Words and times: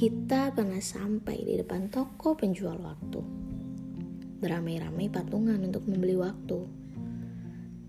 Kita 0.00 0.48
pernah 0.56 0.80
sampai 0.80 1.44
di 1.44 1.60
depan 1.60 1.92
toko 1.92 2.32
penjual 2.32 2.80
waktu. 2.80 3.20
Beramai-ramai 4.40 5.12
patungan 5.12 5.60
untuk 5.60 5.84
membeli 5.84 6.16
waktu. 6.16 6.56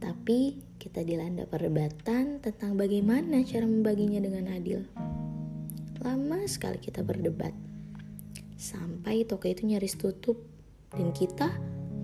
Tapi 0.00 0.56
kita 0.80 1.04
dilanda 1.04 1.44
perdebatan 1.44 2.40
tentang 2.40 2.80
bagaimana 2.80 3.44
cara 3.44 3.68
membaginya 3.68 4.24
dengan 4.24 4.48
adil. 4.56 4.88
Lama 6.00 6.48
sekali 6.48 6.80
kita 6.80 7.04
berdebat. 7.04 7.52
Sampai 8.56 9.28
toko 9.28 9.44
itu 9.44 9.68
nyaris 9.68 10.00
tutup 10.00 10.40
dan 10.96 11.12
kita 11.12 11.52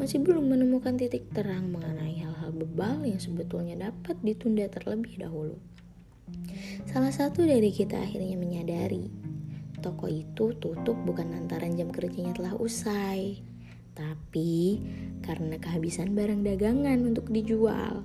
masih 0.00 0.24
belum 0.24 0.48
menemukan 0.48 0.96
titik 0.96 1.28
terang 1.36 1.68
mengenai 1.68 2.24
hal-hal 2.24 2.56
bebal 2.56 3.04
yang 3.04 3.20
sebetulnya 3.20 3.92
dapat 3.92 4.16
ditunda 4.24 4.64
terlebih 4.64 5.20
dahulu. 5.20 5.60
Salah 6.88 7.12
satu 7.12 7.44
dari 7.44 7.68
kita 7.68 8.00
akhirnya 8.00 8.40
menyadari 8.40 9.28
toko 9.80 10.06
itu 10.06 10.54
tutup 10.60 10.94
bukan 11.08 11.32
lantaran 11.32 11.74
jam 11.74 11.88
kerjanya 11.88 12.36
telah 12.36 12.54
usai, 12.56 13.40
tapi 13.96 14.80
karena 15.24 15.56
kehabisan 15.56 16.12
barang 16.14 16.44
dagangan 16.44 17.00
untuk 17.04 17.28
dijual. 17.32 18.04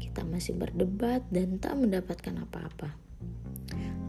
Kita 0.00 0.24
masih 0.24 0.56
berdebat 0.56 1.26
dan 1.28 1.60
tak 1.60 1.76
mendapatkan 1.76 2.40
apa-apa. 2.40 2.94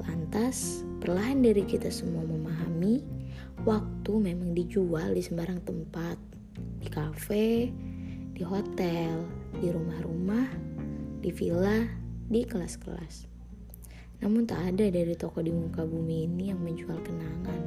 Lantas, 0.05 0.87
perlahan 1.03 1.43
dari 1.43 1.65
kita 1.67 1.91
semua 1.91 2.23
memahami 2.23 3.03
waktu 3.67 4.13
memang 4.15 4.55
dijual 4.55 5.11
di 5.11 5.21
sembarang 5.25 5.59
tempat, 5.67 6.15
di 6.79 6.87
kafe, 6.87 7.73
di 8.31 8.41
hotel, 8.45 9.25
di 9.59 9.67
rumah-rumah, 9.67 10.47
di 11.19 11.33
villa, 11.33 11.83
di 12.29 12.45
kelas-kelas. 12.45 13.36
Namun 14.17 14.49
tak 14.49 14.73
ada 14.73 14.89
dari 14.89 15.13
toko 15.13 15.45
di 15.45 15.53
muka 15.53 15.85
bumi 15.85 16.25
ini 16.25 16.49
yang 16.49 16.61
menjual 16.61 16.97
kenangan. 17.05 17.61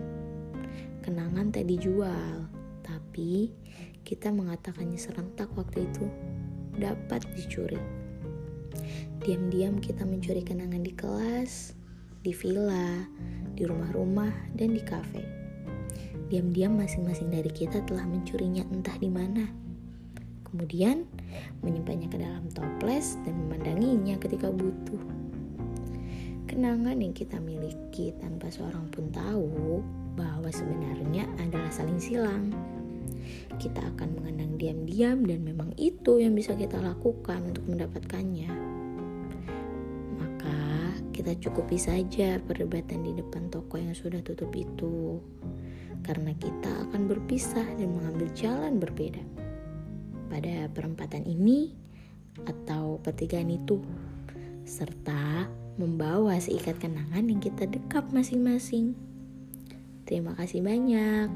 Kenangan 1.01 1.55
tak 1.55 1.71
dijual, 1.71 2.51
tapi 2.83 3.55
kita 4.03 4.35
mengatakannya 4.35 4.99
serentak 4.99 5.49
waktu 5.55 5.87
itu 5.87 6.05
dapat 6.75 7.23
dicuri. 7.39 7.79
Diam-diam 9.23 9.79
kita 9.79 10.03
mencuri 10.03 10.43
kenangan 10.43 10.83
di 10.83 10.93
kelas, 10.97 11.77
di 12.25 12.33
villa, 12.35 13.07
di 13.55 13.63
rumah-rumah, 13.69 14.33
dan 14.57 14.75
di 14.75 14.83
kafe. 14.83 15.23
Diam-diam 16.33 16.79
masing-masing 16.79 17.31
dari 17.31 17.51
kita 17.51 17.83
telah 17.87 18.07
mencurinya 18.07 18.65
entah 18.71 18.97
di 18.99 19.11
mana. 19.11 19.45
Kemudian 20.47 21.07
menyimpannya 21.63 22.11
ke 22.11 22.19
dalam 22.19 22.51
toples 22.51 23.15
dan 23.23 23.39
memandanginya 23.47 24.19
ketika 24.19 24.51
butuh 24.51 25.20
kenangan 26.51 26.99
yang 26.99 27.15
kita 27.15 27.39
miliki 27.39 28.11
tanpa 28.19 28.51
seorang 28.51 28.91
pun 28.91 29.07
tahu 29.15 29.79
bahwa 30.19 30.51
sebenarnya 30.51 31.31
adalah 31.39 31.71
saling 31.71 32.03
silang. 32.03 32.51
Kita 33.63 33.79
akan 33.95 34.19
mengenang 34.19 34.59
diam-diam 34.59 35.23
dan 35.23 35.47
memang 35.47 35.71
itu 35.79 36.19
yang 36.19 36.35
bisa 36.35 36.59
kita 36.59 36.83
lakukan 36.83 37.55
untuk 37.55 37.63
mendapatkannya. 37.71 38.51
Maka 40.19 40.59
kita 41.15 41.39
cukupi 41.39 41.79
saja 41.79 42.43
perdebatan 42.43 43.07
di 43.07 43.15
depan 43.15 43.47
toko 43.47 43.79
yang 43.79 43.95
sudah 43.95 44.19
tutup 44.19 44.51
itu. 44.59 45.23
Karena 46.03 46.35
kita 46.35 46.91
akan 46.91 47.07
berpisah 47.07 47.79
dan 47.79 47.95
mengambil 47.95 48.27
jalan 48.35 48.83
berbeda. 48.83 49.23
Pada 50.27 50.67
perempatan 50.75 51.23
ini 51.31 51.71
atau 52.43 52.99
pertigaan 52.99 53.55
itu 53.55 53.79
serta 54.67 55.60
membawa 55.77 56.39
seikat 56.41 56.81
kenangan 56.81 57.29
yang 57.29 57.39
kita 57.39 57.69
dekap 57.69 58.11
masing-masing. 58.11 58.97
Terima 60.09 60.35
kasih 60.35 60.65
banyak. 60.65 61.31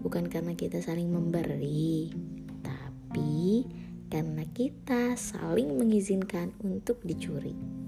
Bukan 0.00 0.32
karena 0.32 0.56
kita 0.56 0.80
saling 0.80 1.12
memberi, 1.12 2.08
tapi 2.64 3.68
karena 4.08 4.44
kita 4.56 5.18
saling 5.18 5.76
mengizinkan 5.76 6.56
untuk 6.64 7.04
dicuri. 7.04 7.79